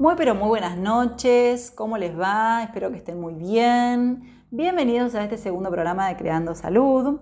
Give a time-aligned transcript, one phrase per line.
[0.00, 2.62] Muy pero muy buenas noches, ¿cómo les va?
[2.62, 4.46] Espero que estén muy bien.
[4.50, 7.20] Bienvenidos a este segundo programa de Creando Salud,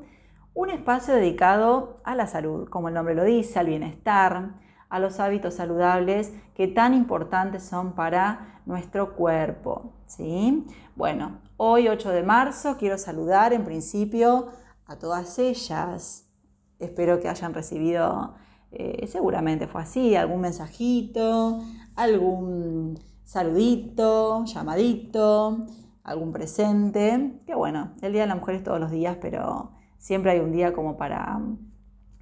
[0.55, 4.51] un espacio dedicado a la salud, como el nombre lo dice, al bienestar,
[4.89, 9.95] a los hábitos saludables que tan importantes son para nuestro cuerpo.
[10.07, 10.65] ¿sí?
[10.95, 14.51] Bueno, hoy 8 de marzo quiero saludar en principio
[14.87, 16.31] a todas ellas.
[16.79, 18.37] Espero que hayan recibido,
[18.71, 21.61] eh, seguramente fue así, algún mensajito,
[21.99, 25.67] algún saludito, llamadito,
[26.05, 27.41] algún presente.
[27.45, 30.53] Que bueno, el Día de la Mujer es todos los días, pero siempre hay un
[30.53, 31.41] día como para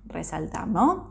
[0.07, 1.09] resaltar, ¿no?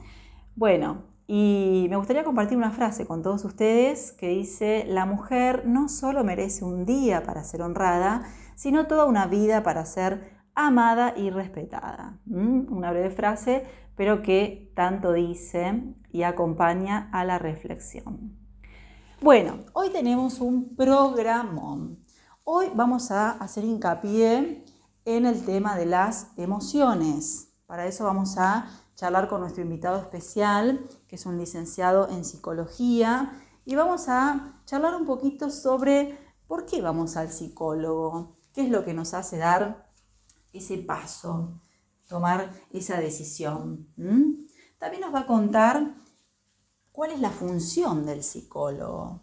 [0.55, 5.87] Bueno, y me gustaría compartir una frase con todos ustedes que dice, la mujer no
[5.87, 8.23] solo merece un día para ser honrada,
[8.55, 12.17] sino toda una vida para ser amada y respetada.
[12.25, 12.73] ¿Mm?
[12.73, 13.63] Una breve frase,
[13.95, 18.44] pero que tanto dice y acompaña a la reflexión.
[19.21, 21.87] Bueno, hoy tenemos un programa.
[22.43, 24.65] Hoy vamos a hacer hincapié
[25.05, 27.53] en el tema de las emociones.
[27.65, 33.41] Para eso vamos a charlar con nuestro invitado especial, que es un licenciado en psicología,
[33.63, 38.83] y vamos a charlar un poquito sobre por qué vamos al psicólogo, qué es lo
[38.83, 39.89] que nos hace dar
[40.51, 41.61] ese paso,
[42.07, 43.87] tomar esa decisión.
[44.77, 45.95] También nos va a contar
[46.95, 49.19] ¿Cuál es la función del psicólogo?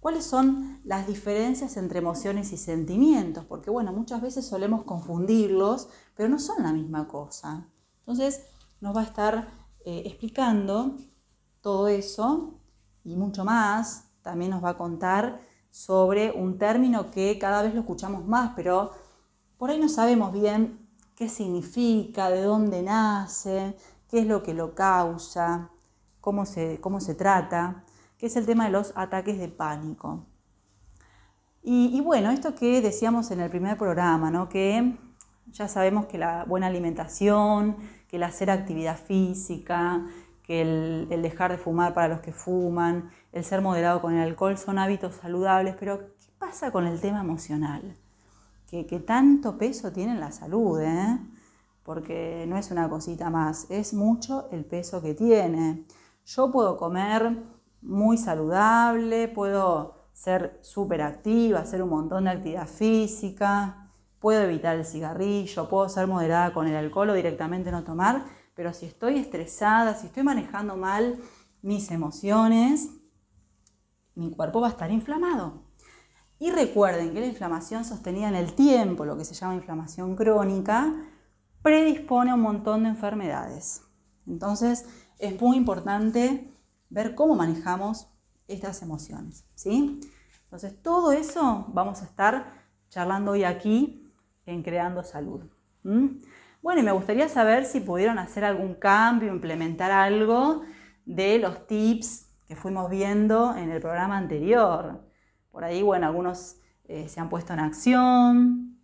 [0.00, 3.46] ¿Cuáles son las diferencias entre emociones y sentimientos?
[3.46, 7.66] Porque bueno, muchas veces solemos confundirlos, pero no son la misma cosa.
[8.00, 8.44] Entonces
[8.82, 9.48] nos va a estar
[9.86, 10.98] eh, explicando
[11.62, 12.60] todo eso
[13.02, 14.10] y mucho más.
[14.20, 18.90] También nos va a contar sobre un término que cada vez lo escuchamos más, pero
[19.56, 23.74] por ahí no sabemos bien qué significa, de dónde nace,
[24.06, 25.70] qué es lo que lo causa
[26.24, 27.84] cómo se, cómo se trata,
[28.16, 30.24] que es el tema de los ataques de pánico.
[31.62, 34.48] Y, bueno, esto que decíamos en el primer programa, ¿no?
[34.48, 34.96] que
[35.52, 37.76] ya sabemos que la buena alimentación,
[38.08, 40.06] que el hacer actividad física,
[40.42, 44.56] que el, dejar de fumar para los que fuman, el ser moderado con el alcohol
[44.56, 47.96] son hábitos saludables, pero ¿qué pasa con el tema emocional?
[48.66, 51.18] Que, que tanto peso tiene en la salud, ¿eh?
[51.82, 55.84] porque no es una cosita más, es mucho el peso que tiene.
[56.24, 57.42] Yo puedo comer
[57.82, 63.90] muy saludable, puedo ser súper activa, hacer un montón de actividad física,
[64.20, 68.24] puedo evitar el cigarrillo, puedo ser moderada con el alcohol o directamente no tomar,
[68.54, 71.18] pero si estoy estresada, si estoy manejando mal
[71.60, 72.88] mis emociones,
[74.14, 75.64] mi cuerpo va a estar inflamado.
[76.38, 80.94] Y recuerden que la inflamación sostenida en el tiempo, lo que se llama inflamación crónica,
[81.62, 83.82] predispone a un montón de enfermedades.
[84.26, 84.86] Entonces,
[85.18, 86.50] es muy importante
[86.90, 88.08] ver cómo manejamos
[88.48, 90.00] estas emociones, ¿sí?
[90.44, 94.12] Entonces, todo eso vamos a estar charlando hoy aquí
[94.46, 95.42] en Creando Salud.
[96.62, 100.62] Bueno, y me gustaría saber si pudieron hacer algún cambio, implementar algo
[101.04, 105.02] de los tips que fuimos viendo en el programa anterior.
[105.50, 108.78] Por ahí, bueno, algunos eh, se han puesto en acción,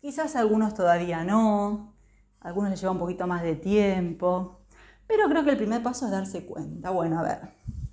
[0.00, 1.94] quizás algunos todavía no,
[2.40, 4.57] algunos les lleva un poquito más de tiempo.
[5.08, 6.90] Pero creo que el primer paso es darse cuenta.
[6.90, 7.40] Bueno, a ver,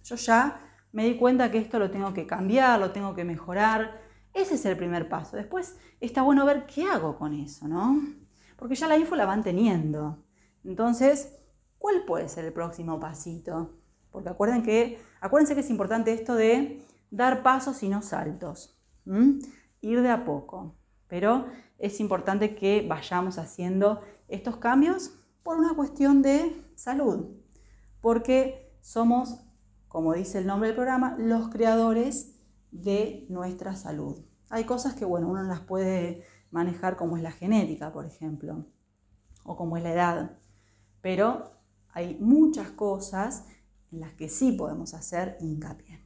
[0.04, 0.60] yo ya
[0.92, 4.02] me di cuenta que esto lo tengo que cambiar, lo tengo que mejorar.
[4.34, 5.38] Ese es el primer paso.
[5.38, 8.02] Después está bueno ver qué hago con eso, ¿no?
[8.58, 10.24] Porque ya la info la van teniendo.
[10.66, 11.40] Entonces,
[11.78, 13.78] ¿cuál puede ser el próximo pasito?
[14.12, 18.78] Porque acuerden que, acuérdense que es importante esto de dar pasos y no saltos.
[19.82, 20.76] Ir de a poco.
[21.08, 21.46] Pero
[21.78, 27.28] es importante que vayamos haciendo estos cambios por una cuestión de salud,
[28.02, 29.46] porque somos,
[29.88, 32.40] como dice el nombre del programa, los creadores
[32.72, 34.26] de nuestra salud.
[34.50, 38.66] Hay cosas que, bueno, uno las puede manejar como es la genética, por ejemplo,
[39.44, 40.40] o como es la edad,
[41.02, 41.52] pero
[41.90, 43.46] hay muchas cosas
[43.92, 46.04] en las que sí podemos hacer hincapié.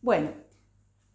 [0.00, 0.30] Bueno,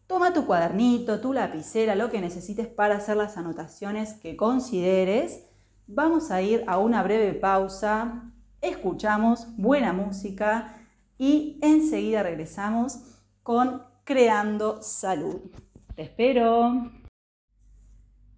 [0.07, 5.45] toma tu cuadernito, tu lapicera, lo que necesites para hacer las anotaciones que consideres.
[5.89, 10.75] Vamos a ir a una breve pausa escuchamos buena música
[11.18, 15.50] y enseguida regresamos con Creando Salud.
[15.95, 16.92] Te espero.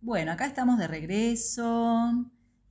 [0.01, 2.13] Bueno, acá estamos de regreso.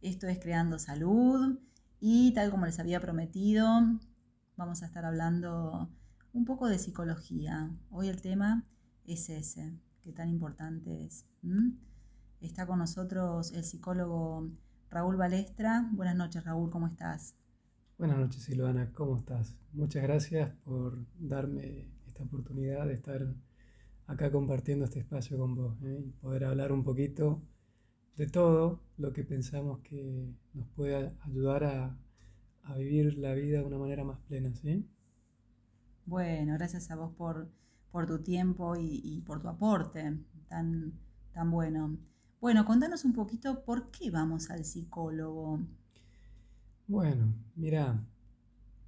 [0.01, 1.59] Esto es Creando Salud
[1.99, 3.67] y tal como les había prometido,
[4.57, 5.91] vamos a estar hablando
[6.33, 7.69] un poco de psicología.
[7.91, 8.65] Hoy el tema
[9.05, 11.27] es ese, que tan importante es.
[12.41, 14.53] Está con nosotros el psicólogo
[14.91, 15.87] Raúl Balestra.
[15.93, 17.37] Buenas noches, Raúl, ¿cómo estás?
[17.99, 19.55] Buenas noches, Silvana, ¿cómo estás?
[19.73, 23.35] Muchas gracias por darme esta oportunidad de estar
[24.07, 26.05] acá compartiendo este espacio con vos ¿eh?
[26.07, 27.43] y poder hablar un poquito
[28.17, 31.99] de todo lo que pensamos que nos puede ayudar a,
[32.77, 34.87] vivir la vida de una manera más plena, ¿sí?
[36.05, 37.51] Bueno, gracias a vos por,
[38.07, 40.19] tu tiempo y, por tu aporte
[40.49, 40.93] tan,
[41.33, 41.99] tan bueno.
[42.41, 45.61] Bueno, contanos un poquito por qué vamos al psicólogo.
[46.87, 48.03] Bueno, mira,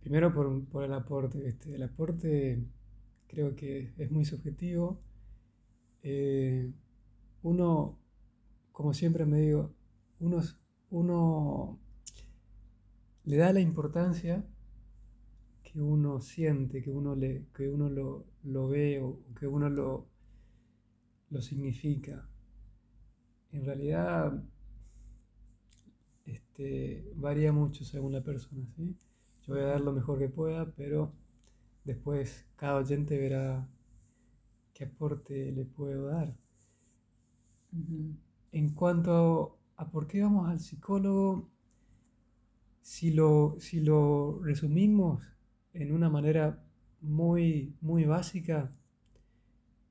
[0.01, 1.49] primero por, el aporte.
[1.49, 2.65] Este, el aporte
[3.27, 5.01] creo que es muy subjetivo.
[6.03, 6.73] Eh,
[7.43, 8.01] uno
[8.81, 9.75] como siempre me digo,
[10.21, 11.79] uno,
[13.25, 14.43] le da la importancia
[15.63, 20.07] que uno siente, que uno, le, que uno lo, ve o que uno lo,
[21.29, 22.27] lo significa.
[23.53, 24.43] En realidad
[26.27, 28.65] este, varía mucho según la persona.
[28.77, 28.95] ¿sí?
[29.47, 31.13] Yo voy a dar lo mejor que pueda, pero
[31.85, 33.67] después cada oyente verá
[34.75, 36.35] qué aporte le puedo dar.
[38.53, 41.49] En cuanto a, por qué vamos al psicólogo,
[42.83, 45.23] si lo, si lo resumimos
[45.73, 46.63] en una manera
[47.01, 48.73] muy, muy básica,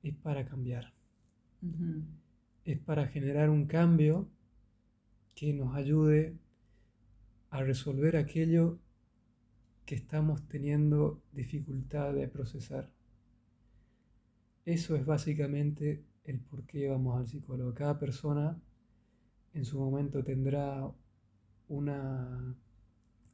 [0.02, 0.92] es para cambiar.
[2.64, 4.28] Es para generar un cambio
[5.34, 6.36] que nos ayude
[7.50, 8.78] a resolver aquello
[9.86, 12.92] que estamos teniendo dificultad de procesar.
[14.64, 17.74] Eso es básicamente el por qué vamos al psicólogo.
[17.74, 18.60] Cada persona
[19.52, 20.88] en su momento tendrá
[21.68, 22.54] una,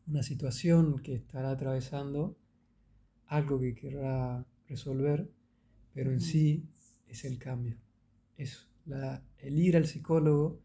[0.07, 2.37] una situación que estará atravesando,
[3.27, 5.29] algo que querrá resolver,
[5.93, 6.65] pero en sí
[7.09, 7.77] es el cambio.
[8.37, 10.61] Es la, el ir al psicólogo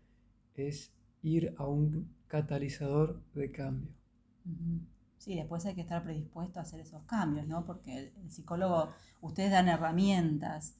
[0.55, 3.91] es ir a un catalizador de cambio.
[5.17, 7.65] Sí, después hay que estar predispuesto a hacer esos cambios, ¿no?
[7.65, 8.89] Porque el psicólogo,
[9.21, 10.77] ustedes dan herramientas,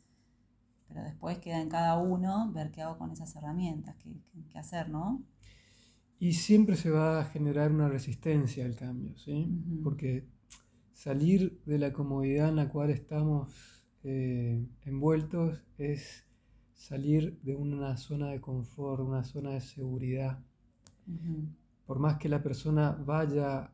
[0.88, 5.24] pero después queda en cada uno ver qué hago con esas herramientas, qué, hacer, ¿no?
[6.20, 9.48] Y siempre se va a generar una resistencia al cambio, ¿sí?
[9.84, 10.28] Porque
[10.92, 16.26] salir de la comodidad en la cual estamos eh, envueltos es
[16.82, 20.40] salir de una zona de confort, una zona de seguridad.
[21.86, 23.72] Por más que la persona vaya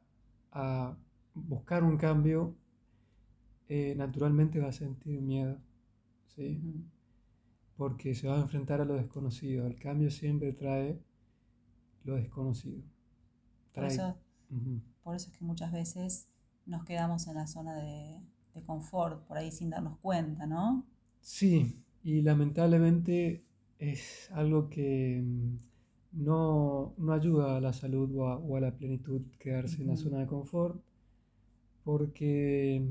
[0.51, 0.95] a
[1.33, 2.55] buscar un cambio,
[3.69, 5.57] eh, naturalmente va a sentir miedo.
[6.35, 6.61] ¿sí?
[7.77, 9.67] porque se va a enfrentar a lo desconocido.
[9.67, 10.99] El cambio siempre trae
[12.03, 12.81] lo desconocido.
[13.73, 14.17] Por, eso,
[15.15, 16.27] es que muchas veces
[16.65, 18.19] nos quedamos en la zona de,
[18.65, 20.83] confort, por ahí sin darnos cuenta, ¿no?
[21.21, 23.43] Sí, y lamentablemente
[23.79, 25.57] es algo que mm,
[26.23, 30.81] no, ayuda a la salud o a, la plenitud quedarse en la zona de confort,
[31.83, 32.85] porque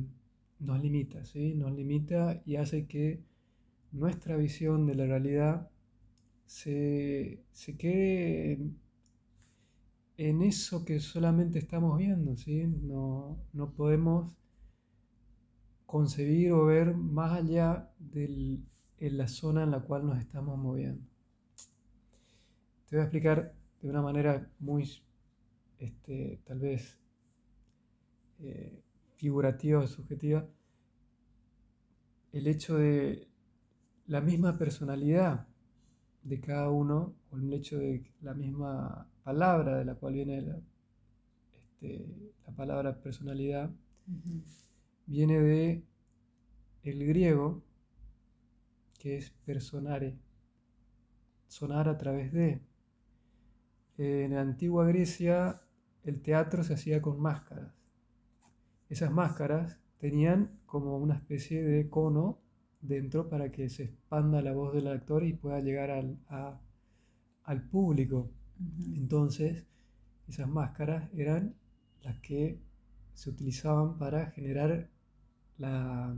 [0.60, 1.54] nos limita, ¿sí?
[1.54, 3.20] Nos limita y hace que
[3.92, 5.70] nuestra visión de la realidad
[6.46, 7.42] se,
[7.78, 8.58] quede
[10.16, 12.66] en, eso que solamente estamos viendo, ¿sí?
[12.66, 13.38] No,
[13.76, 14.36] podemos
[15.86, 17.90] concebir o ver más allá
[18.98, 21.04] de la zona en la cual nos estamos moviendo.
[22.88, 24.90] Te voy a explicar de una manera muy,
[25.78, 26.98] este, tal vez,
[28.40, 28.82] eh,
[29.16, 30.46] figurativa o subjetiva,
[32.32, 33.28] el hecho de
[34.06, 35.46] la misma personalidad
[36.22, 40.60] de cada uno, o el hecho de la misma palabra de la cual viene la,
[41.52, 43.70] este, palabra personalidad,
[45.06, 45.84] viene de
[46.82, 47.62] el griego,
[49.06, 50.18] que es personare,
[51.46, 52.60] sonar a través de.
[53.98, 55.62] En la antigua Grecia
[56.02, 57.72] el teatro se hacía con máscaras.
[58.88, 62.40] Esas máscaras tenían como una especie de cono
[62.80, 66.18] dentro para que se expanda la voz del actor y pueda llegar al,
[67.44, 68.28] al público.
[68.92, 69.68] Entonces,
[70.26, 71.54] esas máscaras eran
[72.02, 72.60] las que
[73.14, 74.90] se utilizaban para generar
[75.58, 76.12] la,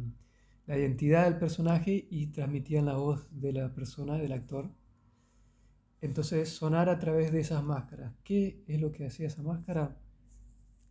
[0.68, 4.70] la, identidad del personaje y transmitían la voz de la persona, del actor.
[6.00, 8.14] Entonces, sonar a través de esas máscaras.
[8.22, 9.98] ¿Qué es lo que hacía esa máscara?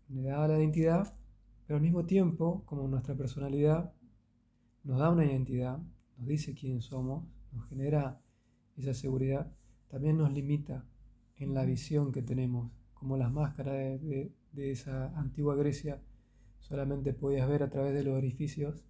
[0.10, 1.16] Le daba la identidad,
[1.66, 3.94] pero al mismo tiempo, como nuestra personalidad
[4.84, 5.80] nos da una identidad,
[6.18, 8.22] nos dice quién somos, nos genera
[8.78, 9.52] esa seguridad,
[9.90, 10.86] también nos limita
[11.36, 16.02] en la visión que tenemos, como las máscaras de, esa antigua Grecia
[16.58, 18.84] solamente podías ver a través de los orificios,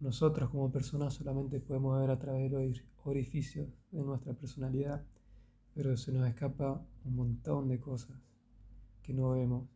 [0.00, 5.04] nosotros como personas solamente podemos ver a través de los orificios de nuestra personalidad,
[5.74, 8.16] pero se nos escapa un montón de cosas
[9.02, 9.68] que no vemos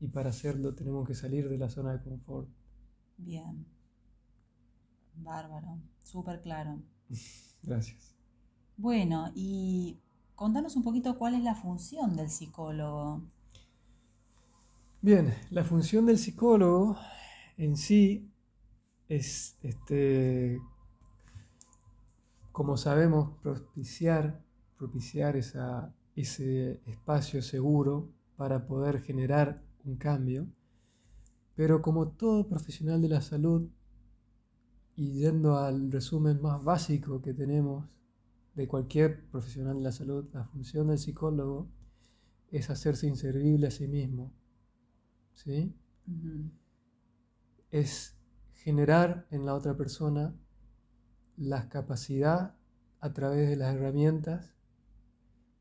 [0.00, 2.48] y para hacerlo tenemos que salir de la zona de confort.
[3.16, 3.66] Bien.
[5.16, 6.80] Bárbaro, súper claro.
[7.62, 8.14] Gracias.
[8.76, 9.98] Bueno, y
[10.36, 13.22] contanos un poquito cuál es la función del psicólogo.
[15.00, 16.96] Bien, la función del psicólogo
[17.56, 18.27] en sí
[19.08, 20.60] es, este,
[22.52, 24.42] como sabemos, propiciar,
[24.76, 30.46] propiciar esa, ese espacio seguro para poder generar un cambio.
[31.54, 33.68] Pero como todo profesional de la salud,
[34.94, 37.86] y yendo al resumen más básico que tenemos
[38.56, 41.68] de cualquier profesional de la salud, la función del psicólogo
[42.50, 44.32] es hacerse inservible a sí mismo.
[45.34, 45.72] ¿Sí?
[47.70, 48.17] Es
[48.58, 50.34] generar en la otra persona
[51.36, 52.56] la capacidad
[53.00, 54.54] a través de las herramientas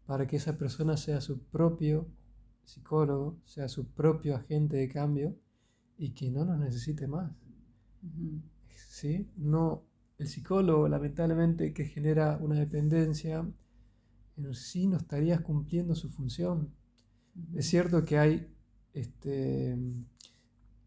[0.05, 2.07] para que esa persona sea su propio
[2.63, 5.37] psicólogo, sea su propio agente de cambio
[5.97, 7.31] y que no nos necesite más.
[8.89, 9.29] ¿sí?
[9.37, 9.85] No,
[10.17, 13.47] el psicólogo, lamentablemente, que genera una dependencia,
[14.37, 16.73] en sí no estarías cumpliendo su función.
[17.53, 18.55] Es cierto que hay,
[18.93, 19.77] este,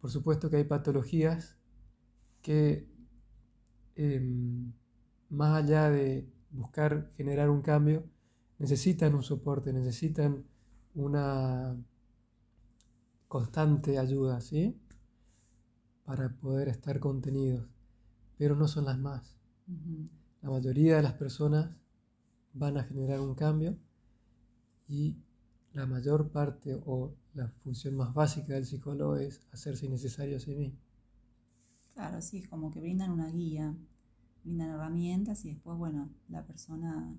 [0.00, 1.59] por supuesto que hay patologías
[2.42, 2.88] que
[3.96, 4.72] em,
[5.30, 8.04] más allá de buscar generar un cambio,
[8.58, 10.44] necesitan un soporte, necesitan
[10.94, 11.76] una
[13.28, 14.76] constante ayuda, ¿sí?
[16.04, 17.68] Para poder estar contenidos
[18.40, 19.36] pero no son las más.
[20.40, 21.76] La mayoría de las personas
[22.54, 23.76] van a generar un cambio
[24.88, 25.14] y
[25.74, 30.54] la mayor parte o la función más básica del psicólogo es hacerse innecesario a sí
[30.54, 30.78] mismo.
[32.00, 33.76] Claro, sí, es como que brindan una guía,
[34.42, 37.14] brindan herramientas y después, bueno, la persona,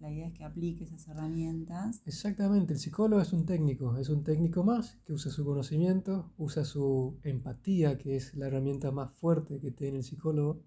[0.00, 2.02] la idea es que aplique esas herramientas.
[2.04, 6.64] Exactamente, el psicólogo es un técnico, es un técnico más que usa su conocimiento, usa
[6.64, 10.60] su empatía, que es la herramienta más fuerte que tiene el psicólogo.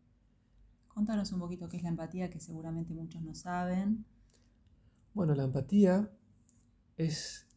[0.88, 4.06] Contanos un poquito qué es la empatía, que seguramente muchos no saben.
[5.14, 6.10] Bueno, la empatía
[6.96, 7.50] es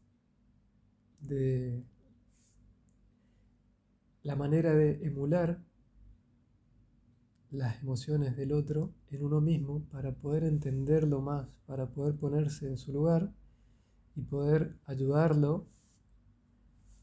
[1.20, 1.84] de
[4.24, 5.67] la manera de emular
[7.50, 12.76] las emociones del otro en uno mismo para poder entenderlo más, para poder ponerse en
[12.76, 13.32] su lugar
[14.16, 15.66] y poder ayudarlo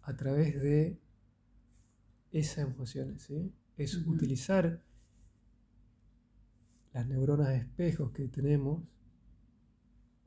[0.04, 1.00] a través de
[2.32, 3.28] esas emociones.
[3.78, 4.84] Es utilizar
[6.94, 8.84] las neuronas de espejos que tenemos,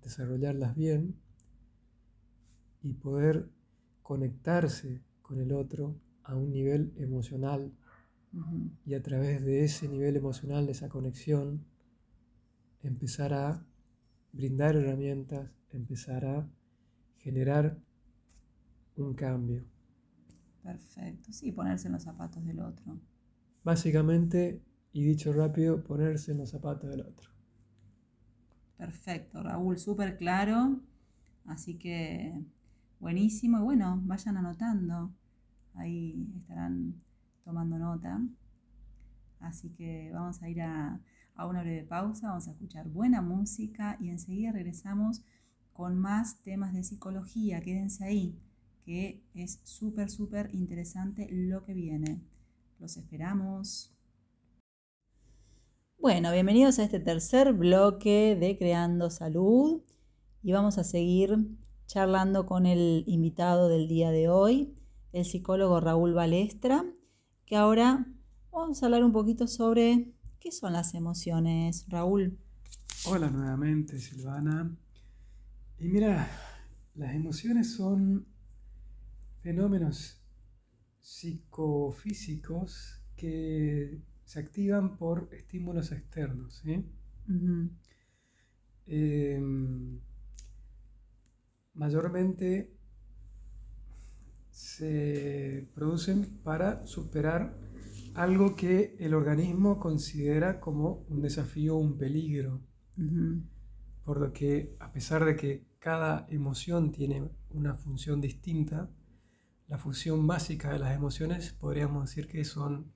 [0.02, 1.14] desarrollarlas bien
[2.82, 3.48] y poder
[4.02, 5.94] conectarse con el otro
[6.24, 7.72] a un nivel emocional
[8.84, 11.64] y a través de ese nivel emocional, de esa conexión,
[12.82, 13.64] empezar a
[14.32, 16.48] brindar herramientas, empezar a
[17.18, 17.78] generar
[18.96, 19.64] un cambio.
[20.62, 23.00] Perfecto, sí, ponerse en los zapatos del otro.
[23.64, 27.30] Básicamente, y dicho rápido, ponerse en los zapatos del otro.
[28.76, 30.80] Perfecto, Raúl, súper claro.
[31.46, 32.40] Así que
[33.00, 33.58] buenísimo.
[33.58, 35.12] Y bueno, vayan anotando.
[35.74, 36.94] Ahí estarán
[37.48, 38.20] tomando nota.
[39.40, 41.00] Así que vamos a ir a,
[41.38, 45.22] una breve pausa, vamos a escuchar buena música y enseguida regresamos
[45.72, 47.62] con más temas de psicología.
[47.62, 48.38] Quédense ahí,
[48.84, 52.20] que es súper, súper interesante lo que viene.
[52.80, 53.96] Los esperamos.
[55.98, 59.80] Bueno, bienvenidos a este tercer bloque de Creando Salud
[60.42, 61.48] y vamos a seguir
[61.86, 64.76] charlando con el invitado del día de hoy,
[65.12, 66.84] el psicólogo Raúl Balestra,
[67.48, 68.06] que ahora
[68.52, 72.36] vamos a hablar un poquito sobre qué son las emociones, Raúl.
[73.06, 74.76] Hola nuevamente, Silvana.
[75.78, 76.28] Y mira,
[76.94, 78.26] las emociones son
[79.40, 80.20] fenómenos
[81.00, 86.62] psicofísicos que se activan por estímulos externos.
[88.84, 90.00] Em,
[91.72, 92.77] mayormente
[94.58, 97.56] se producen para superar
[98.14, 102.60] algo que el organismo considera como un desafío o un peligro.
[104.04, 108.90] Por lo que, a pesar de que cada emoción tiene una función distinta,
[109.68, 112.92] la función básica de las emociones podríamos decir que son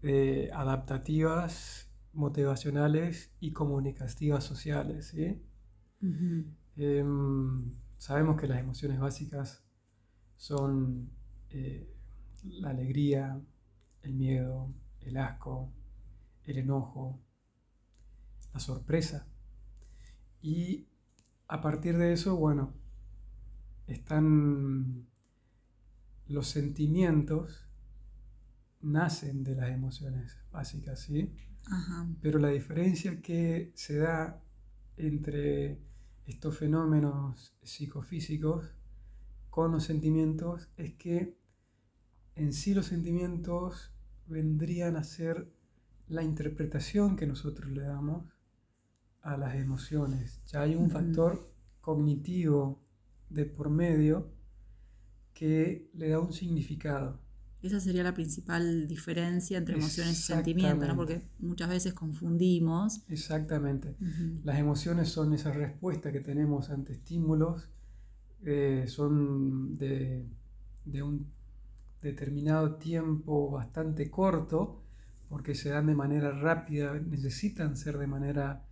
[0.00, 5.14] eh, adaptativas, motivacionales y comunicativas sociales.
[6.76, 9.67] Em, sabemos que las emociones básicas
[10.38, 11.10] son
[11.50, 11.92] eh,
[12.44, 13.38] la alegría,
[14.02, 15.70] el miedo, el asco,
[16.44, 17.20] el enojo,
[18.54, 19.26] la sorpresa.
[20.40, 20.86] Y
[21.48, 22.72] a partir de eso, bueno,
[23.86, 25.06] están
[26.28, 27.66] los sentimientos
[28.80, 31.34] nacen de las emociones básicas, ¿sí?
[31.66, 32.08] Ajá.
[32.22, 34.40] Pero la diferencia que se da
[34.96, 35.80] entre
[36.26, 38.77] estos fenómenos psicofísicos
[39.50, 41.36] con los sentimientos es que
[42.34, 43.92] en sí los sentimientos
[44.26, 45.50] vendrían a ser
[46.08, 48.24] la interpretación que nosotros le damos
[49.22, 50.40] a las emociones.
[50.46, 52.82] Ya hay un factor cognitivo
[53.30, 54.30] de por medio
[55.34, 57.20] que le da un significado.
[57.60, 60.94] Esa sería la principal diferencia entre emociones y sentimientos, ¿no?
[60.94, 63.02] Porque muchas veces confundimos.
[63.08, 63.96] Exactamente.
[64.44, 67.68] Las emociones son esa respuesta que tenemos ante estímulos,
[68.44, 70.26] eh, son de,
[70.84, 71.26] de un
[72.00, 74.82] determinado tiempo bastante corto,
[75.28, 78.64] porque se dan de manera rápida, necesitan ser de manera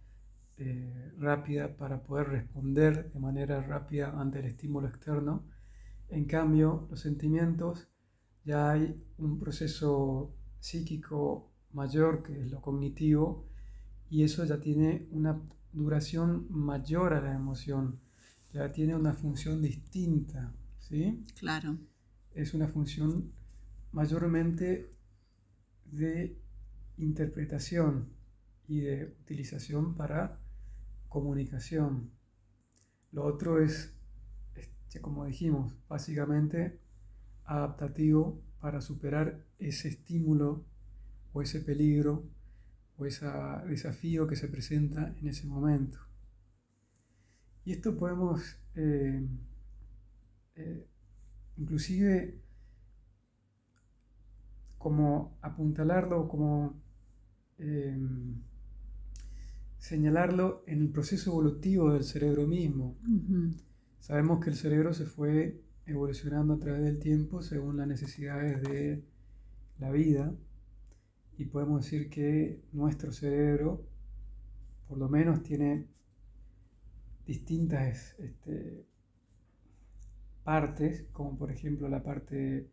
[0.59, 5.45] eh, rápida para poder responder de manera rápida ante el estímulo externo.
[6.09, 7.89] En cambio, los sentimientos,
[8.45, 13.45] ya hay un proceso psíquico mayor que es lo cognitivo,
[14.09, 15.43] y eso ya tiene una
[15.73, 18.01] duración mayor a la emoción,
[18.57, 21.27] ya tiene una función distinta, ¿sí?
[21.39, 21.77] Claro.
[22.35, 23.33] Es una función
[23.93, 24.91] mayormente
[25.85, 26.41] de
[26.97, 28.09] interpretación
[28.67, 30.41] y de utilización para
[31.09, 32.11] comunicación.
[33.13, 33.95] Lo otro es,
[34.55, 36.81] este, como dijimos, básicamente
[37.45, 40.65] adaptativo para superar ese estímulo
[41.35, 42.25] o ese peligro
[42.97, 43.27] o ese
[43.69, 46.06] desafío que se presenta en ese momento.
[47.67, 48.43] Y esto podemos
[48.77, 49.27] eh,
[50.55, 50.87] eh,
[51.57, 52.41] inclusive
[54.79, 56.81] como apuntalarlo, como
[57.59, 57.99] eh,
[59.79, 62.97] señalarlo en el proceso evolutivo del cerebro mismo.
[63.99, 69.03] Sabemos que el cerebro se fue evolucionando a través del tiempo según las necesidades de
[69.81, 70.33] la vida
[71.37, 73.85] y podemos decir que nuestro cerebro
[74.87, 75.89] por lo menos tiene
[77.27, 78.87] distintas este,
[80.45, 82.71] partes, como por ejemplo la parte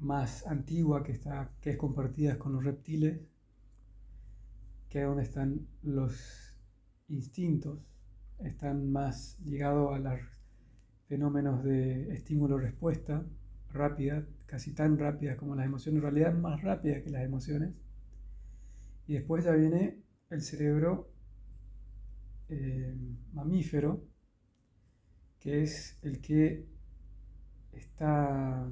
[0.00, 3.20] más antigua que, está, que es compartida con los reptiles,
[4.88, 6.56] que es donde están los
[7.08, 7.78] instintos,
[8.40, 10.20] están más ligados a los
[11.06, 13.24] fenómenos de estímulo-respuesta
[13.72, 17.72] rápida, casi tan rápida como las emociones, en realidad más rápida que las emociones.
[19.06, 21.12] Y después ya viene el cerebro
[22.50, 22.94] eh,
[23.32, 24.04] mamífero,
[25.38, 26.66] que es el que
[27.72, 28.68] está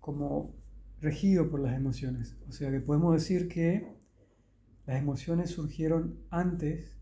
[0.00, 0.54] como
[1.00, 2.36] regido por las emociones.
[2.48, 3.98] O sea que podemos decir que
[4.86, 6.96] las emociones surgieron antes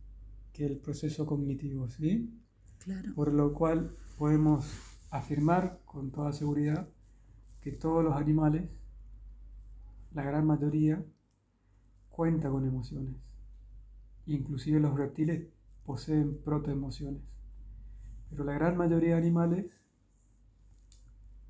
[0.53, 2.35] que el proceso cognitivo, ¿sí?
[2.79, 3.15] Claro.
[3.15, 4.67] Por lo cual podemos
[5.11, 6.89] afirmar con toda seguridad
[7.61, 8.71] que todos los animales,
[10.13, 11.05] la gran mayoría,
[12.09, 13.17] cuenta con emociones.
[14.27, 15.47] Inclusive los reptiles
[15.85, 17.23] poseen protoemociones.
[18.31, 19.67] Pero la gran mayoría de animales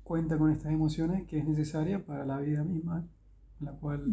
[0.03, 3.05] cuenta con estas emociones que es necesaria para la vida misma,
[3.59, 4.05] la cual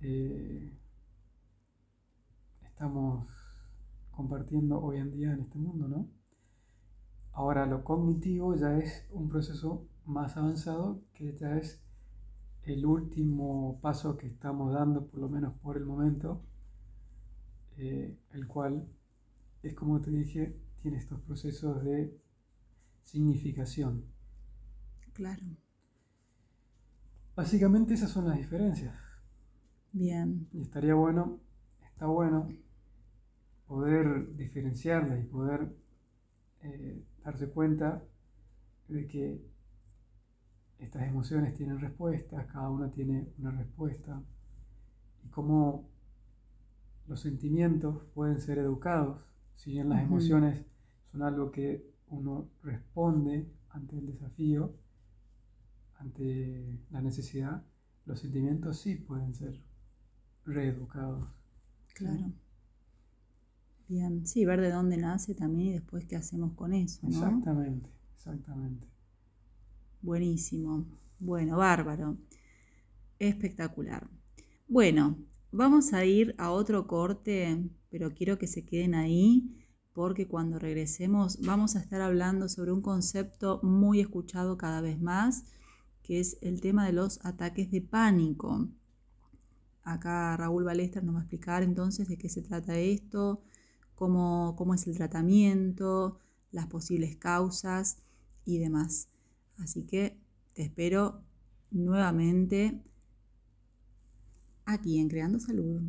[0.00, 0.72] eh,
[2.66, 3.26] estamos
[4.10, 6.08] compartiendo hoy en día en este mundo, ¿no?
[7.32, 11.82] Ahora, lo cognitivo ya es un proceso más avanzado que ya es
[12.64, 16.42] el último paso que estamos dando, por lo menos por el momento,
[17.84, 18.86] eh, el cual
[19.62, 22.16] es como te dije, tiene estos procesos de
[23.02, 24.04] significación.
[25.12, 25.42] Claro.
[27.34, 28.94] Básicamente esas son las diferencias.
[29.92, 30.46] Bien.
[30.52, 31.40] Y estaría bueno,
[31.82, 32.48] está bueno
[33.66, 35.74] poder diferenciarlas y poder
[36.62, 38.04] eh, darse cuenta
[38.86, 39.44] de que
[40.78, 44.22] estas emociones tienen respuestas, cada una tiene una respuesta,
[45.24, 45.91] y cómo
[47.06, 49.20] los sentimientos pueden ser educados,
[49.56, 50.64] si bien las emociones
[51.10, 54.74] son algo que uno responde ante el desafío,
[55.94, 57.64] ante la necesidad,
[58.04, 59.62] los sentimientos sí pueden ser
[60.44, 61.28] reeducados.
[61.94, 62.32] Claro.
[63.88, 64.26] Bien.
[64.26, 67.10] Sí, ver de dónde nace también y después qué hacemos con eso, ¿no?
[67.10, 68.88] Exactamente, exactamente.
[70.00, 70.86] Buenísimo.
[71.18, 72.16] Bueno, bárbaro.
[73.18, 74.08] Espectacular.
[74.66, 75.18] Bueno,
[75.52, 79.62] vamos a ir a otro corte, pero quiero que se queden ahí
[79.92, 85.44] porque cuando regresemos vamos a estar hablando sobre un concepto muy escuchado cada vez más,
[86.02, 88.68] que es el tema de los ataques de pánico.
[89.84, 93.42] Acá Raúl Balester nos va a explicar entonces de qué se trata esto,
[93.94, 96.18] cómo, cómo es el tratamiento,
[96.50, 97.98] las posibles causas
[98.46, 99.08] y demás.
[99.58, 100.18] Así que
[100.54, 101.22] te espero
[101.70, 102.82] nuevamente
[104.64, 105.82] aquí en Creando Salud.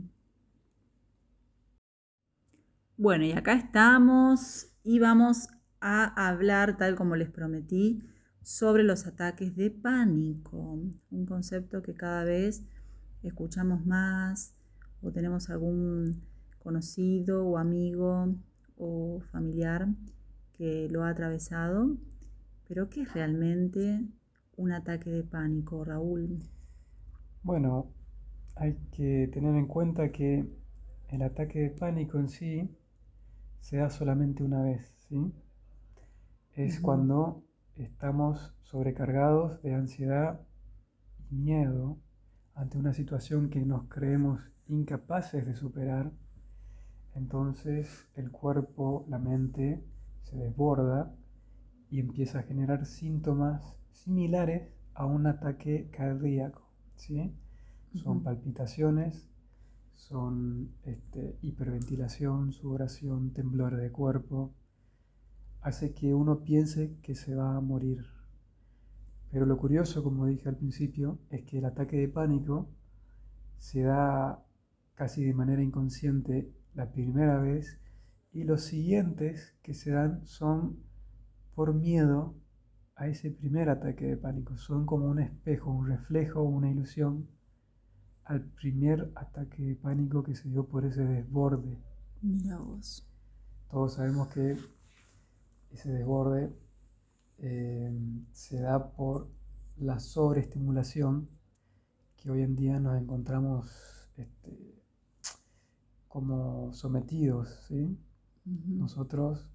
[2.97, 5.47] Bueno, y acá estamos y vamos
[5.81, 8.01] a hablar, tal como les prometí,
[8.41, 10.79] sobre los ataques de pánico,
[11.11, 12.63] un concepto que cada vez
[13.23, 14.53] escuchamos más
[15.01, 16.21] o tenemos algún
[16.59, 18.35] conocido o amigo
[18.77, 19.87] o familiar
[20.53, 21.97] que lo ha atravesado.
[22.67, 24.05] Pero ¿qué es realmente
[24.55, 26.39] un ataque de pánico, Raúl?
[27.43, 27.91] Bueno,
[28.55, 30.45] hay que tener en cuenta que
[31.09, 32.69] el ataque de pánico en sí
[33.59, 35.33] se da solamente una vez, ¿sí?
[36.55, 37.43] Es cuando
[37.75, 40.41] estamos sobrecargados de ansiedad
[41.31, 41.97] y miedo
[42.55, 46.11] ante una situación que nos creemos incapaces de superar,
[47.15, 49.83] entonces el cuerpo, la mente
[50.23, 51.13] se desborda
[51.89, 56.67] y empieza a generar síntomas similares a un ataque cardíaco.
[56.95, 57.35] ¿sí?
[57.93, 59.29] Son palpitaciones,
[59.93, 64.53] son este, hiperventilación, sudoración, temblor de cuerpo.
[65.61, 68.05] Hace que uno piense que se va a morir.
[69.31, 72.67] Pero lo curioso, como dije al principio, es que el ataque de pánico
[73.57, 74.43] se da
[74.95, 77.79] casi de manera inconsciente la primera vez
[78.31, 80.79] y los siguientes que se dan son
[81.55, 82.35] por miedo
[82.95, 84.57] a ese primer ataque de pánico.
[84.57, 87.27] Son como un espejo, un reflejo, una ilusión
[88.25, 91.77] al primer ataque de pánico que se dio por ese desborde.
[92.21, 93.05] Mira vos.
[93.69, 94.57] Todos sabemos que
[95.71, 96.53] ese desborde
[97.39, 97.91] eh,
[98.31, 99.27] se da por
[99.77, 101.27] la sobreestimulación
[102.17, 104.81] que hoy en día nos encontramos este,
[106.07, 107.67] como sometidos,
[108.45, 109.49] Nosotros,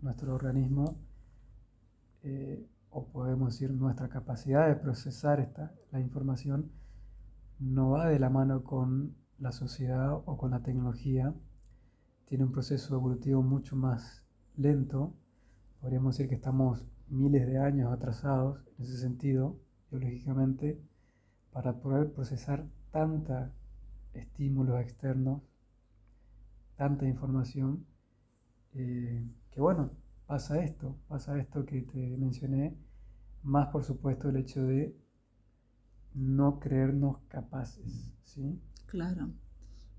[0.00, 0.98] nuestro organismo,
[2.22, 6.70] eh, o podemos decir nuestra capacidad de procesar esta, la información,
[7.58, 11.34] no va de la mano con la sociedad o con la tecnología,
[12.26, 14.22] tiene un proceso evolutivo mucho más
[14.56, 15.14] lento,
[15.80, 19.58] podríamos decir que estamos miles de años atrasados en ese sentido,
[19.90, 20.80] biológicamente,
[21.52, 23.52] para poder procesar tanta
[24.12, 25.42] estímulos externos,
[26.76, 27.86] tanta información,
[28.74, 29.90] eh, que bueno,
[30.26, 32.76] pasa esto, pasa esto que te mencioné,
[33.42, 34.96] más por supuesto el hecho de
[36.16, 38.60] no creernos capaces, ¿sí?
[38.86, 39.30] Claro.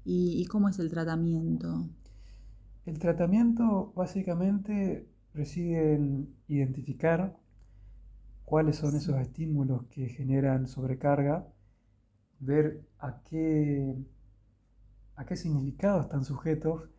[0.03, 1.89] ¿Y, y cómo es el tratamiento?
[2.87, 7.37] El tratamiento básicamente reside en identificar
[8.45, 11.47] cuáles son esos estímulos que generan sobrecarga,
[12.39, 13.95] ver a qué,
[15.15, 16.89] a qué significado están sujetos,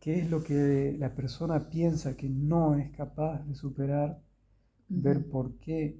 [0.00, 4.20] qué es lo que la persona piensa que no es capaz de superar,
[4.88, 5.98] ver por qué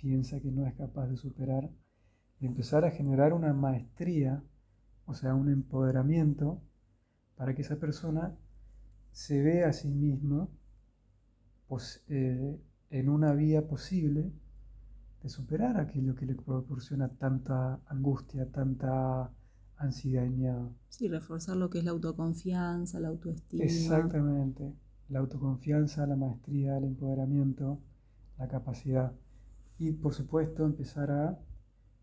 [0.00, 1.70] piensa que no es capaz de superar,
[2.40, 4.42] y empezar a generar una maestría,
[5.06, 6.60] o sea, un empoderamiento,
[7.36, 8.34] para que esa persona
[9.12, 10.50] se vea a sí mismo
[12.08, 12.58] eh,
[12.90, 14.30] en una vía posible
[15.22, 19.30] de superar aquello que le proporciona tanta angustia, tanta
[19.76, 20.72] ansiedad y miedo.
[20.88, 23.64] Sí, reforzar lo que es la autoconfianza, la autoestima.
[23.64, 24.72] Exactamente,
[25.08, 27.80] la autoconfianza, la maestría, el empoderamiento,
[28.38, 29.12] la capacidad.
[29.78, 31.38] Y por supuesto empezar a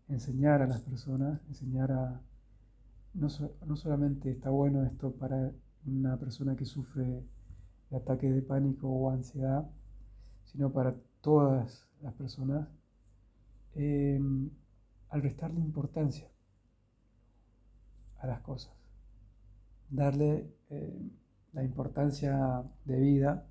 [0.08, 2.20] enseñar a las personas, enseñar a...
[3.14, 3.28] No,
[3.66, 5.52] no solamente está bueno esto para
[5.86, 7.24] una persona que sufre
[7.90, 9.70] de ataque de pánico o ansiedad,
[10.44, 12.68] sino para todas las personas,
[13.74, 14.50] em,
[15.08, 16.28] al restarle importancia
[18.18, 18.74] a las cosas,
[19.90, 21.10] darle em,
[21.52, 23.46] la importancia de vida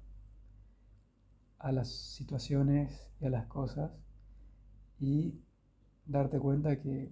[1.59, 3.91] a las situaciones y a las cosas
[4.99, 5.33] y
[6.05, 7.11] darte cuenta que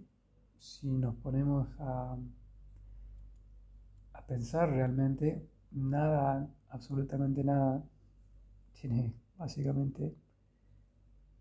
[0.60, 2.17] si nos ponemos a,
[4.13, 7.84] a pensar realmente, nada absolutamente nada
[8.74, 10.15] tiene básicamente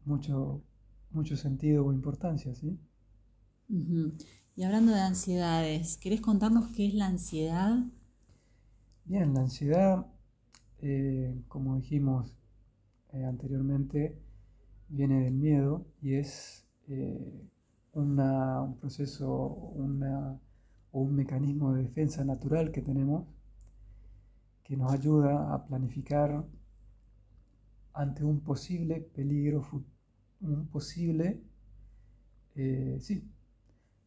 [0.05, 0.62] mucho,
[1.11, 2.79] mucho sentido o importancia, ¿sí?
[4.57, 7.79] Y hablando de ansiedades, ¿querés contarnos qué es la ansiedad?
[9.05, 10.07] Bien, la ansiedad,
[10.81, 12.37] eh, como dijimos
[13.12, 14.18] eh, anteriormente,
[14.90, 17.48] viene del miedo y es eh,
[17.92, 19.31] un proceso
[19.74, 20.38] una,
[20.92, 23.26] o un mecanismo de defensa natural que tenemos
[24.64, 26.44] que nos ayuda a planificar
[27.92, 29.66] ante un posible peligro,
[30.40, 31.42] un posible,
[32.55, 33.29] eh, sí,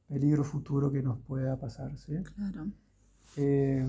[0.07, 1.97] peligro futuro que nos pueda pasar.
[1.97, 2.13] ¿sí?
[2.35, 2.67] Claro.
[3.35, 3.85] Eh,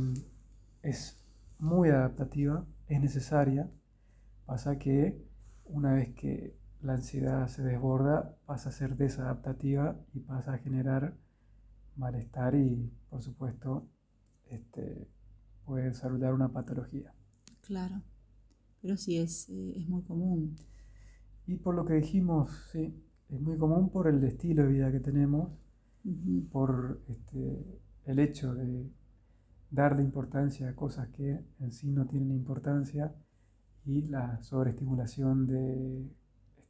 [0.82, 1.24] es
[1.60, 3.70] muy adaptativa, es necesaria.
[4.44, 5.16] Pasa que
[5.66, 11.16] una vez que la ansiedad se desborda, pasa a ser desadaptativa y pasa a generar
[11.96, 13.88] malestar y, por supuesto,
[14.50, 15.08] este,
[15.64, 17.14] puede desarrollar una patología.
[17.62, 18.02] Claro,
[18.82, 20.56] pero sí es, eh, es muy común.
[21.46, 25.00] Y por lo que dijimos, sí, es muy común por el estilo de vida que
[25.00, 25.52] tenemos,
[26.52, 28.90] por este, el hecho de
[29.70, 33.14] darle importancia a cosas que en sí no tienen importancia
[33.86, 36.10] y la sobreestimulación de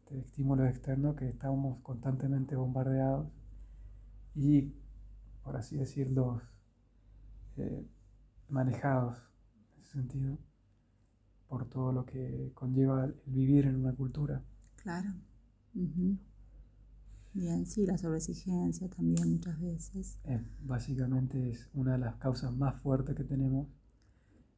[0.05, 3.27] este, estímulos externos que estamos constantemente bombardeados
[4.35, 4.73] y,
[5.43, 6.43] por así decirlo,
[7.57, 7.87] eh,
[8.49, 9.19] manejados
[9.57, 10.39] en ese sentido
[11.49, 14.43] por todo lo que conlleva el vivir en una cultura.
[14.77, 15.11] Claro.
[17.33, 20.19] Bien, sí, la sobreexigencia también muchas veces.
[20.25, 23.69] Eh, básicamente es una de las causas más fuertes que tenemos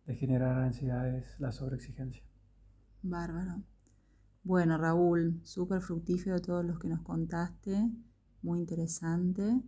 [0.07, 2.23] de generar ansiedad es la sobreexigencia.
[3.03, 3.63] Bárbaro.
[4.47, 7.91] Bueno, Raúl, súper fructífero todos los que nos contaste,
[8.43, 9.61] muy interesante.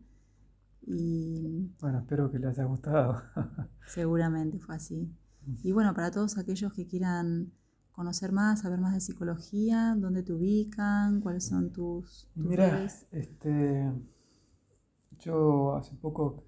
[0.82, 3.20] Y bueno, espero que les haya gustado.
[3.86, 5.12] seguramente fue así.
[5.64, 7.50] Y bueno, para todos aquellos que quieran
[7.90, 13.90] conocer más, saber más de psicología, dónde te ubican, cuáles son tus, Mira, este,
[15.18, 16.44] yo hace poco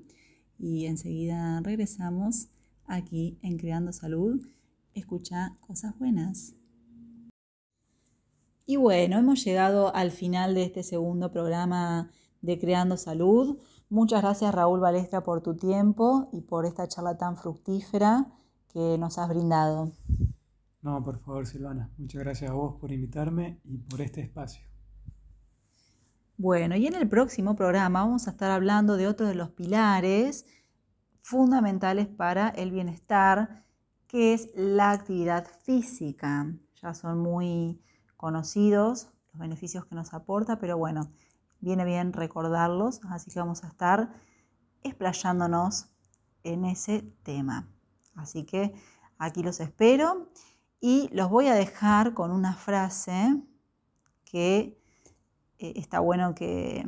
[0.63, 2.47] y enseguida regresamos
[2.85, 4.41] aquí en Creando Salud.
[4.93, 6.55] Escucha cosas buenas.
[8.65, 12.09] Y bueno, hemos llegado al final de este segundo programa
[12.41, 13.57] de Creando Salud.
[13.89, 18.31] Muchas gracias Raúl Balestra por tu tiempo y por esta charla tan fructífera
[18.69, 19.91] que nos has brindado.
[20.81, 24.72] No, por favor Silvana, muchas gracias a vos por invitarme y por este espacio.
[26.43, 30.45] Bueno, y en el próximo programa vamos a estar hablando de otro de los pilares
[31.21, 33.63] fundamentales para el bienestar,
[34.07, 36.53] que es la actividad física.
[36.81, 37.81] Ya son muy
[38.17, 41.13] conocidos los beneficios que nos aporta, pero bueno,
[41.61, 44.11] viene bien recordarlos, así que vamos a estar
[44.81, 45.93] explayándonos
[46.43, 47.69] en ese tema.
[48.15, 48.73] Así que
[49.17, 50.29] aquí los espero
[50.81, 53.41] y los voy a dejar con una frase
[54.25, 54.82] que
[55.63, 56.85] eh, está bueno que,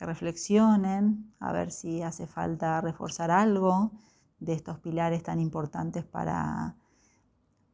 [0.00, 3.90] reflexionen, a ver si hace falta reforzar algo
[4.38, 6.76] de estos pilares tan importantes para,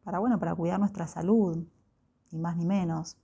[0.05, 1.67] para, bueno, para cuidar nuestra salud,
[2.31, 3.19] ni más ni menos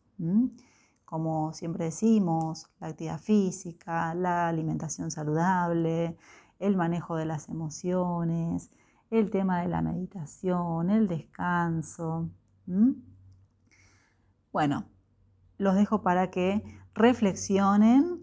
[1.10, 6.16] como siempre decimos, la actividad física, la alimentación saludable,
[6.60, 8.70] el manejo de las emociones,
[9.10, 12.30] el tema de la meditación, el descanso.
[14.52, 14.84] Bueno,
[15.58, 16.62] los dejo para que
[16.94, 18.22] reflexionen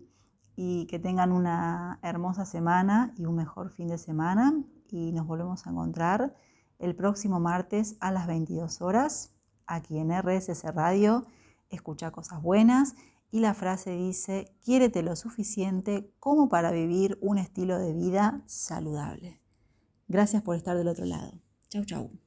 [0.56, 4.54] y que tengan una hermosa semana y un mejor fin de semana.
[4.90, 6.36] Y nos volvemos a encontrar
[6.80, 9.34] el próximo martes a las 22 horas
[9.68, 11.28] aquí en RSS Radio
[11.70, 12.96] escucha cosas buenas
[13.30, 19.42] y la frase dice, quiérete lo suficiente como para vivir un estilo de vida saludable.
[20.08, 21.34] Gracias por estar del otro lado.
[21.70, 22.27] Chau, chau.